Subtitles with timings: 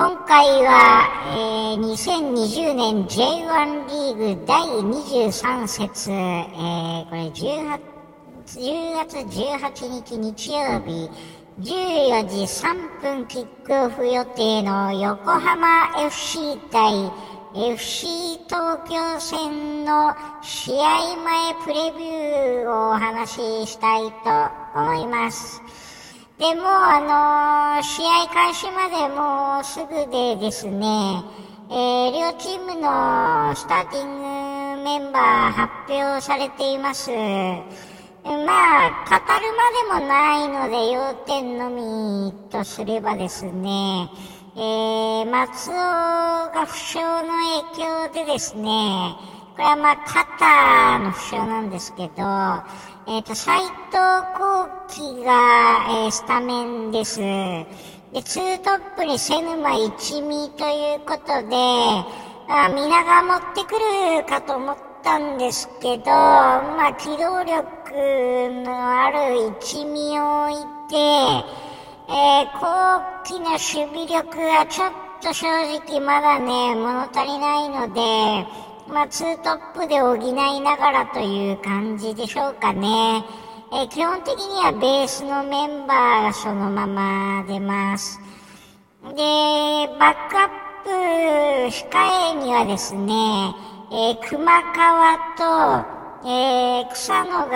[0.00, 1.04] 今回は、
[1.36, 7.80] えー、2020年 J1 リーグ第23節、えー、これ18
[8.46, 11.10] 10月18日日曜日
[11.58, 17.12] 14時3分キックオフ予定の横浜 FC 対
[17.54, 25.60] FC 東京戦の試合前プレビューをお話ししたいと思います。
[26.40, 31.22] でも、あの、試合開始までもうすぐでですね、
[31.68, 37.10] えー、両チームのスターティングメンバー発表されています。
[37.10, 37.16] ま
[38.24, 38.36] あ、
[39.04, 39.52] 語る
[39.92, 44.08] までもないので、要点のみとすればですね、
[44.56, 47.04] えー、松尾が負傷の
[47.68, 49.14] 影響でですね、
[49.60, 52.22] これはまあ、肩の負傷なんですけど、
[53.06, 53.68] えっ、ー、と、斎藤
[54.88, 57.20] 幸喜が、えー、スタメンです。
[57.20, 57.66] で、
[58.24, 61.56] ツートップに瀬沼一味ということで、
[62.48, 67.52] あ皆が持ってくるかと思ったんですけど、まあ、機動力
[68.64, 70.96] のある一味を置いて、
[72.08, 83.24] えー、後期の守備力がちょっと正直まだね、物足りないので、まあ、ツートップで補いながらという感じでしょうかね。
[83.72, 88.20] え、基本的にはベースのメンバーがそのまま出ます。
[89.04, 90.48] で、バックアッ
[90.82, 90.90] プ
[91.70, 93.54] 控えにはですね、
[93.92, 97.48] えー、熊川と、えー、草野が、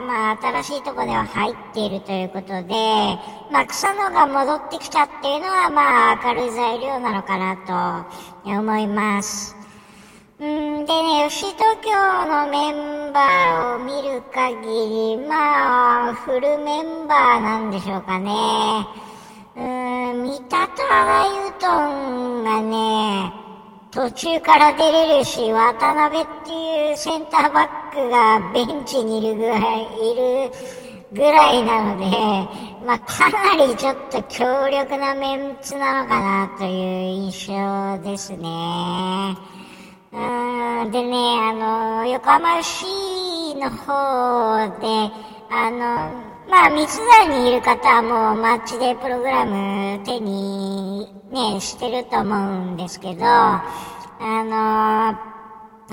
[0.00, 2.74] まあ、新しいとこでは入っているということで、
[3.52, 8.06] まあ、草野が戻ってきたっていうのは、まあ、明るい材料なのかな
[8.44, 9.57] と思います。
[10.40, 11.90] うんでね、吉東京
[12.26, 18.30] のメンバーを見る限り、まあ、フルメンバーなんでしょうかね。
[19.56, 23.32] うん、三田とアガユトンがね、
[23.90, 29.82] 途中から出れるし、渡辺っていうセンターバックがベンチにいるぐらい、
[30.12, 30.52] いる
[31.14, 32.06] ぐらいなので、
[32.86, 36.70] まあ、かなりちょっと強力なメンツなのかなという
[37.26, 39.58] 印象ですね。
[40.18, 42.84] うんでね、あの、横浜市
[43.54, 45.12] の方で、
[45.50, 53.60] あの、まあ、三田にいる方はもうマッチデープログラム手にね、してると思うんですけど、あ
[54.20, 55.08] の、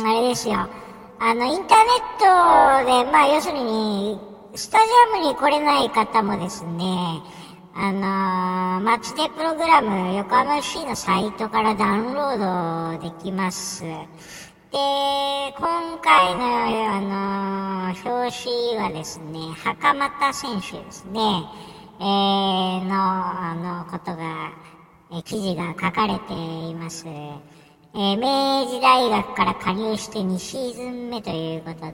[0.08, 0.68] あれですよ。
[1.20, 1.92] あの、インターネ
[2.84, 4.20] ットで、まあ、要するに、
[4.56, 7.22] スタジアムに来れない方もですね、
[7.78, 8.04] あのー、
[8.86, 13.84] マッチデプログラム横浜 FC のサイトからダウンロードできます。
[13.84, 13.98] で、
[14.72, 16.46] 今回の、
[16.94, 21.20] あのー、表紙はですね、袴田選手ですね、
[22.00, 24.54] えー、の、あの、ことが、
[25.12, 27.06] え記事が書かれています。
[27.08, 31.92] えー、明治大学から加入して2シーズン目ということで、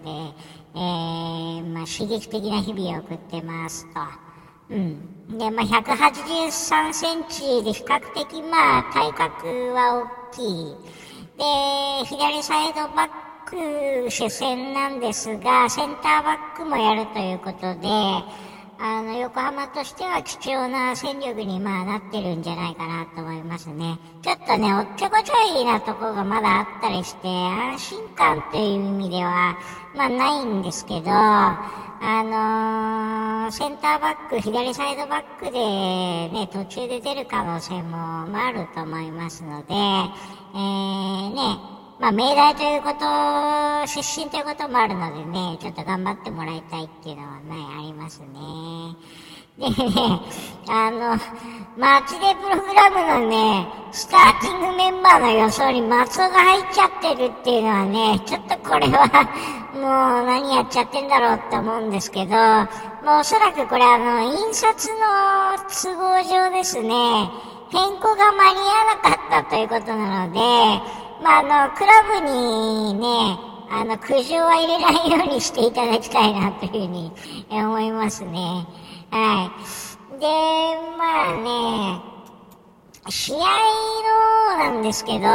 [0.75, 4.30] えー、まあ、刺激的な日々を送ってますと。
[4.71, 5.37] うん。
[5.37, 10.75] で、まあ、183センチで比較的、まあ、体格は大きい。
[11.37, 13.09] で、左サイドバッ
[13.45, 17.87] ク主戦なんですが、センターバックもやるということで、
[18.83, 23.99] あの、横浜としては貴重な戦力にまあなってるんじゃないかなと思いますね。
[24.23, 29.55] ちょっとね、おっちょこちょいなとこがまだあったりして、安心感という意味では、
[29.95, 32.23] まあないんですけど、あ
[33.43, 35.59] のー、センターバック、左サイドバックで
[36.33, 43.05] ね、途中で出る可能性も、まあ、あると思いますので、えー、ね、まあ、命題ということ、
[43.85, 48.27] 出身ということもあるのでね、ちょっと頑張ってもらいたいっていうのはね、ありますね。
[49.59, 50.19] でね、
[50.67, 51.15] あの、
[51.77, 59.05] マッチデプログラムのね、スターティングメンバーの予想に松尾が入っちゃってるっていうのはね、ちょっとこれは
[59.75, 64.97] もう何やっちゃってんだろうって思うんですけど、もうおそらくこれあの、印刷の
[65.69, 67.29] 都合上ですね、
[67.69, 73.37] 変更が間に合わなかったということなので、まあ、あの、クラブにね、
[73.69, 77.11] あの、苦情は入れないようにしていただきたいなというふうに
[77.49, 78.65] 思いますね。
[79.11, 79.51] は
[80.17, 80.19] い。
[80.19, 80.27] で、
[80.97, 82.01] まあね、
[83.09, 85.25] 試合のなんですけど、うーん、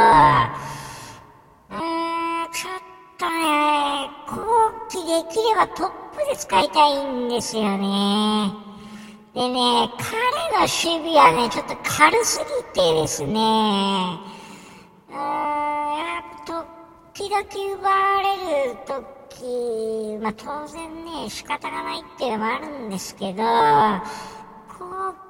[2.51, 2.73] ちょっ
[3.17, 4.35] とね、後
[4.89, 8.51] 期できればトップで使いたいんですよね。
[9.33, 10.17] でね、彼
[10.53, 12.39] の守備はね、ちょっと軽す
[12.73, 14.19] ぎてですね、
[17.17, 17.41] 時々
[17.79, 23.49] 奪われる時、まあ当然ね、仕方がないっていうのもあるんですけど、後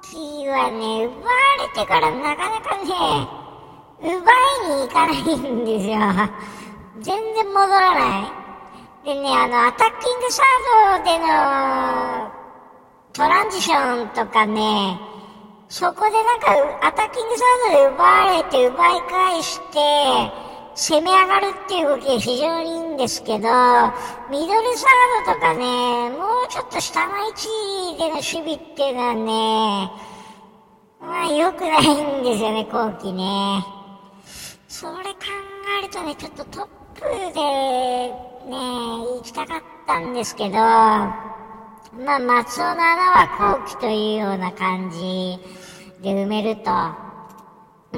[0.02, 2.92] 期はね、奪われてからなかなかね、
[4.02, 4.12] 奪い
[4.76, 5.96] に行かないんですよ。
[7.00, 9.06] 全然戻らない。
[9.06, 12.30] でね、あの、アタッキングサードでの
[13.14, 15.00] トランジションとかね、
[15.70, 20.47] そこでなんか、アタッキングサードで奪われて奪い返して、
[20.78, 23.48] 攻め上がるっていう動きが非常にいいんですけど、
[24.30, 27.48] ミドルサードとかね、もうちょっと下の位置
[27.98, 29.90] での守備っていうのはね、
[31.00, 33.64] まあ良くないんですよね、後期ね。
[34.68, 35.18] それ考
[35.82, 37.00] えるとね、ちょっとトップ
[37.34, 38.56] でね、
[39.16, 41.10] 行きたかったんですけど、ま
[42.06, 45.40] あ、松尾の穴は後期というような感じ
[46.02, 46.70] で埋めると。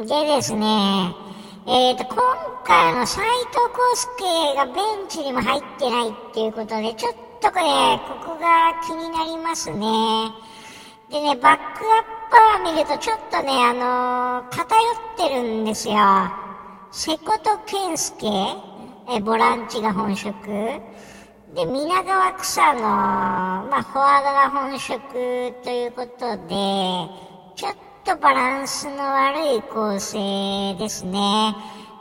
[0.02, 1.14] でですね、
[1.72, 2.20] えっ、ー、と、今
[2.64, 3.60] 回の斎藤
[3.94, 7.62] 康介がベンチにも入ってないっていうことで、ちょっとこれ、
[8.24, 10.32] ここが気になりますね。
[11.10, 15.94] でね、バックアッパー見るとちょっとね、あのー、偏ってるんですよ。
[16.90, 18.26] 瀬古と健介、
[19.08, 20.48] え、ボランチが本職。
[21.54, 24.98] で、皆川草の、まあ、フォワードが本職
[25.62, 26.50] ということで、
[27.54, 27.76] ちょっ
[28.10, 31.54] とバランスの悪い構成ですね。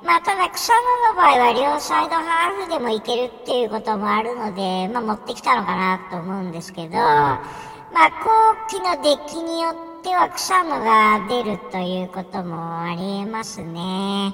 [0.04, 7.46] まあ、ただ草野の場合は両サイドハーフでもいけるっていうこともあるので、まあ、持ってきたのかなと思うんですけど、ま
[7.94, 14.34] あ、後期のデッキによっては草野が出るということもありえますね。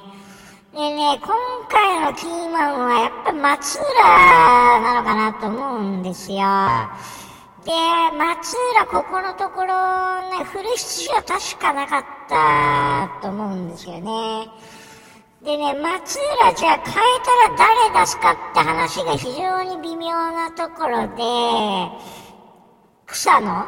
[0.72, 1.34] でね、今
[1.68, 3.84] 回のキーマンはやっぱ松浦
[4.80, 6.38] なのかなと思うんですよ。
[7.66, 7.72] で、
[8.16, 14.48] 松浦ここのところね、フル出場確かなかったと思うんですよね。
[15.42, 21.22] でね、松浦じゃあ変えたら誰出すかって話が非常に微妙なところで、
[23.06, 23.66] 草野？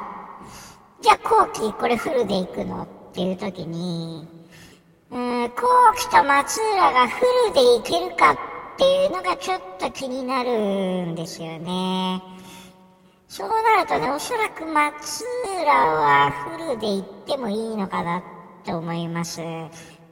[1.01, 4.29] じゃあ後期これフルで行くのっていう時に、
[5.11, 5.51] うん、後
[5.97, 8.37] 期と松浦がフルでいけるかっ
[8.79, 12.38] ていうのがちょっと気になるんですよね。
[13.29, 15.25] そうなるとね、おそらく松
[15.63, 18.23] 浦はフルで行ってもいいのかな
[18.65, 19.43] と思います。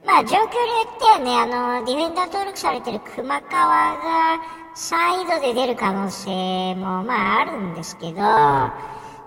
[0.05, 0.49] まあ状況によ
[0.95, 1.47] ってはね、あ
[1.81, 4.39] の、ディフェンダー登録されてる熊川が
[4.75, 8.17] サイドで出る可能性もまああるんですけど、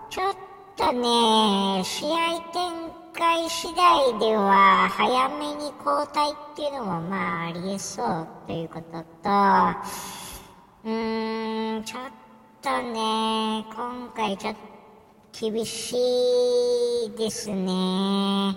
[0.09, 0.35] ちょっ
[0.77, 9.03] とね、試合展開次第では早めに交代っていうのもまあありえそうということと、
[10.85, 12.18] うーん、ちょっと
[12.61, 14.59] とね、今回ちょっと
[15.49, 15.95] 厳し
[17.05, 18.55] いですね。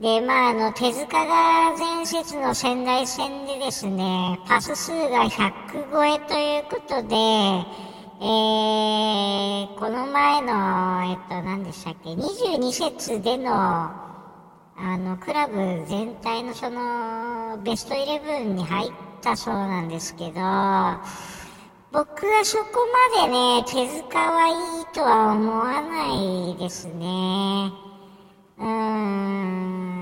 [0.00, 5.52] で、まあ、あの、手塚が前節の仙台戦でですね、パス数が100
[5.92, 14.18] 超えということで、えー、この前の、えっと、何でしたっけ、22節での、あ
[14.76, 18.90] の、クラブ全体のその、ベストイレブンに入っ
[19.20, 20.40] たそうなんですけど、
[21.92, 22.64] 僕はそこ
[23.20, 27.70] までね、手塚はいいとは思わないですね。
[28.56, 28.66] うー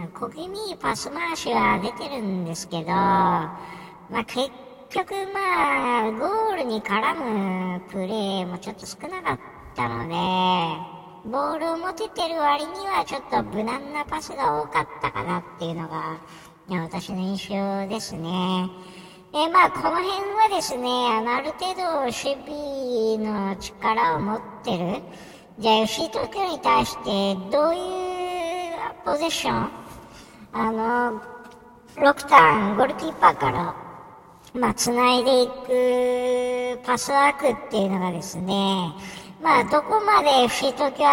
[0.05, 3.51] ん、小気味パス回しは出てるんですけど、ま
[4.13, 4.53] あ、結
[4.91, 9.41] 局まあ、ゴールに絡むプレーもちょっと少なかっ
[9.75, 10.15] たので、
[11.25, 16.21] ボールを持ててる割にはちょっと無難なパスが多かったかなっていうのが、
[16.69, 18.71] 私の印象ですね。
[19.33, 25.03] えまあ、この辺はですね、あの、ある程度守備の力を持ってる。
[25.59, 27.81] じゃあ、吉井東京に対してどういう
[29.05, 29.71] ポゼッション？
[30.53, 31.21] あの、
[31.97, 33.75] 6ターン、ゴールキーパーから
[34.53, 38.93] まあ、繋いでいくパスワークっていうのがですね、
[39.41, 41.05] まあ、どこまで FC 東京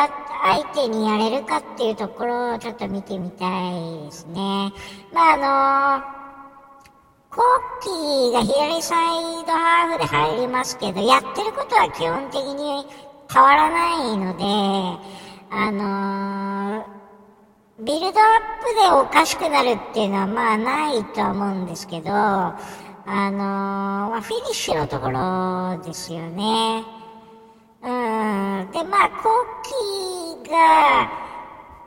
[0.44, 4.72] 相手にやれるかっていうところをちょっと見てみたいですね。
[5.14, 6.17] まあ、あの
[7.82, 12.86] キーが左サイドハーフで入りますけど、やってることは基本的に
[13.32, 14.44] 変わらないので、
[15.50, 22.56] あのー、ビルドアップでおかしくなるっていうのはまあないとは思うんですけど、あ
[23.06, 26.84] のー、まあ、フィニッシュのところですよね。
[27.84, 28.72] うん。
[28.72, 31.27] で、まあ、コッキーが、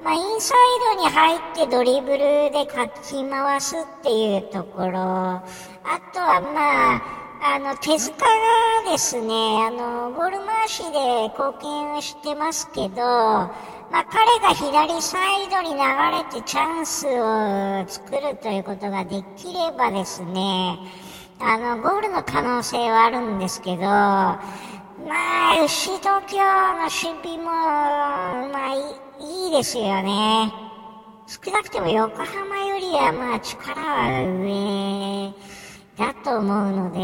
[0.02, 0.58] まあ、インサイ
[0.96, 4.98] ドに入ってドリブルでかき回すっていうところ。
[4.98, 5.42] あ
[6.14, 9.32] とは、まあ、あの、手塚がですね、
[9.66, 20.78] あの、ゴール回しで貢献してますけど、まあ、彼が左サイドに流れてチャンスを作るということができればですね、
[21.40, 24.38] あの、ゴールの可能性はあるんですけど、ま
[25.08, 26.90] あ、牛東京の守
[27.22, 27.44] 備も、
[28.48, 30.52] まあ、いいですよね。
[31.26, 35.32] 少なくても横浜よりはまあ力は上
[35.96, 36.98] だと思うので、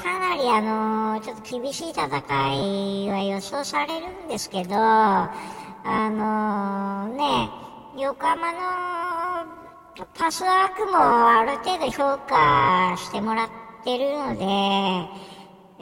[0.00, 5.30] かなりあの、ちょっと厳しい戦いは予想されるんですけど、あ
[6.10, 7.48] のね、
[7.96, 8.58] 横浜の
[10.14, 13.48] パスワークもある程度評価してもらっ
[13.84, 14.44] てるので、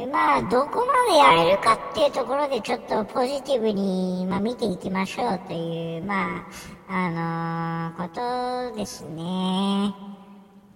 [0.07, 6.45] まあ、どこまでやれるかっていうところでちょっとポジティブに、まあ、見ていきましょうという、ま
[6.89, 9.95] あ、あのー、ことですね。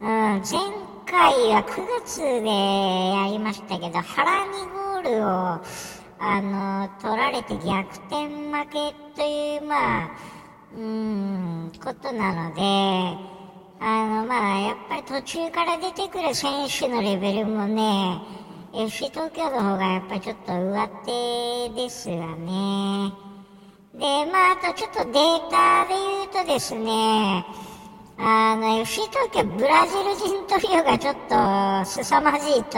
[0.01, 0.43] うん、前
[1.07, 5.29] 回は9月でやりましたけど、腹にゴールを、
[6.19, 10.11] あのー、取られて逆転負けという、まあ、
[10.77, 12.61] うん、ことなので、
[13.81, 18.21] あの、まあ、やっぱり途中から出てくる選手のレベルもね、
[18.79, 23.11] FC 東京の方がやっぱりちょっと上手ですわね。
[23.95, 27.47] で、まあ、あとちょっとデータで言うとですね、
[28.19, 32.77] あの、FC 東京ブラジル人トリオがちょっと凄まじいと、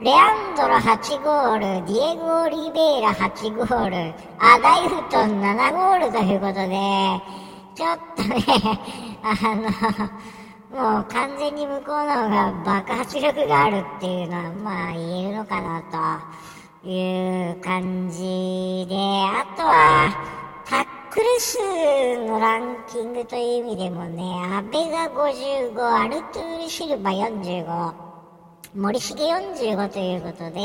[0.00, 6.78] レアンドロ8ゴール、ディエゴ・オリベイラ8ゴール、アダイフトン7ゴールということで、
[7.74, 8.44] ちょっとね、
[9.24, 9.68] あの、
[10.70, 15.82] もう完全に向こうの方が爆発力があるっていうのは、まあ言えるのかな
[16.82, 20.14] という感じで、あとは、
[20.66, 21.58] タックル数
[22.26, 24.22] のランキングという意味でもね、
[24.52, 27.92] 阿部が55、アルトゥール・シルバ45、
[28.74, 30.60] 森重45ということで、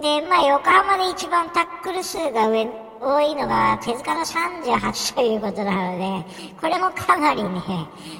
[0.00, 2.66] で、まあ、横浜で一番タックル数が上、
[3.04, 7.60] 多いのが手塚の38ということなので、これもかなりね、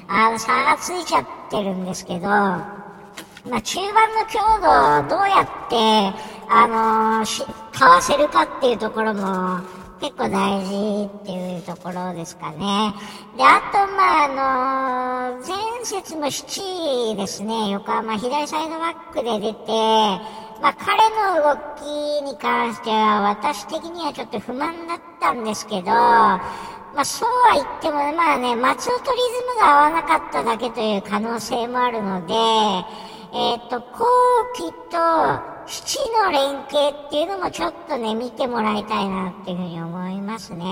[0.08, 5.76] あの、差がついちゃってるんですけど、まあ、中盤の強度をどうやって、
[6.48, 9.60] あのー、し、かわせるかっていうところも、
[10.00, 12.92] 結構大事っていうところですかね。
[13.36, 19.72] で、あと、まあ、あの、前節の7位ですね、横浜左サイドバックで出て、
[20.64, 26.40] まあ、彼の動きに関しては私的にはちょっと不満だったんですけど、ま
[26.96, 32.32] あ、そうは言っても、まあね、松尾とリズムが合わなかっただけという可能性もあるので、
[33.36, 34.06] えっ、ー、と、後
[34.54, 34.96] 期と、
[35.66, 40.64] 七の連携っていうのもちょっとね、見てもらいたいなっていうふうに思いますね。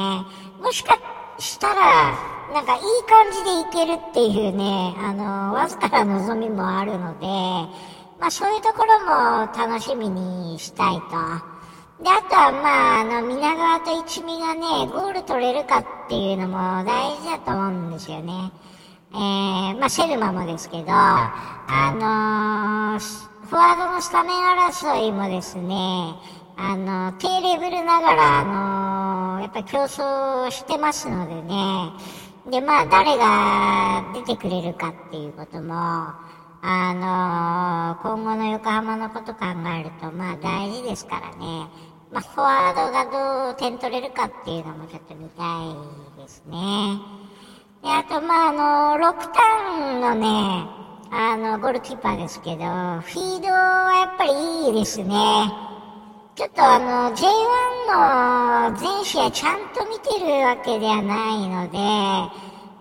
[0.63, 0.97] もしか
[1.39, 2.17] したら、
[2.55, 7.27] なんかいい感じでいけるっていうね、あの、わずかな望みもあるので、
[8.23, 11.01] まあそういうところも楽しみにしたいと。
[12.05, 18.53] で、あとはまあ、あの、皆川と一味がね、ゴール取れるかっていうのも大事だと思うんですよね。
[19.13, 19.19] えー、
[19.77, 21.97] まあセルマもですけど、あ
[22.95, 24.33] のーフォワードのスタメン
[24.71, 26.15] 争いもですね、
[26.57, 28.45] あの、低レベルながら、あ
[29.37, 31.91] の、やっぱ競争してますのでね、
[32.51, 36.13] で、まあ、誰が出てくれるかっていうことも、
[36.65, 39.47] あの、今後の横浜のこと考
[39.81, 41.67] えると、まあ、大事ですからね、
[42.13, 45.43] まあ、フォワードがどう点取れるかっていうのもちょっと見た
[46.21, 47.01] いですね。
[47.83, 50.69] で、あと、まあ、あの、6ターンのね、
[51.11, 55.15] あの、ゴールキーパーですけど、フィードはやっぱりいいですね。
[56.37, 61.79] ちょっとあの、J1 の全試合ちゃんと見てるわけではないので、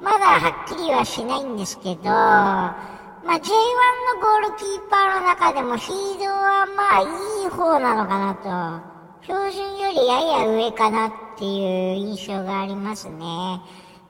[0.01, 2.90] まだはっきりはしないんですけど、ま
[3.27, 13.61] あ、J1 のゴールキーパーの中でもフィードはまあいい方なのかなと、標準よりやや上かなっていう印象がありますね。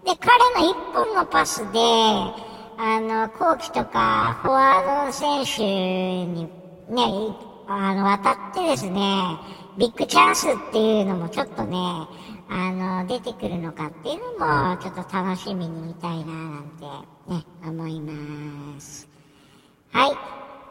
[0.06, 1.80] で、彼の一本のパスで、
[2.78, 6.50] あの、後期とか、フォワードの選手に
[6.88, 9.40] ね、あの、渡ってですね、
[9.78, 11.78] ビッグチャンスっていうのもちょっとね、
[12.54, 19.08] あの、出てくるのかっていうのも、ちょっと楽しみに見たいな、なんて、ね、思います。
[19.92, 20.12] はい。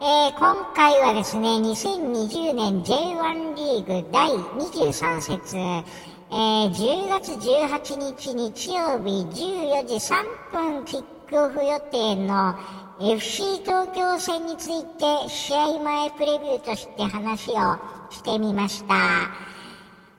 [0.01, 12.53] えー、今回はですね、2020年 J1 リーグ第23節、えー、10月18日日曜日14時3分キッククオフ予定の
[12.99, 17.79] FC 東京戦について試合前プレビューとして話を
[18.11, 18.95] してみました。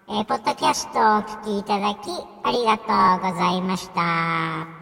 [0.08, 2.10] えー、ポッドキャストをお聞きいただき
[2.42, 4.81] ありがとうございました。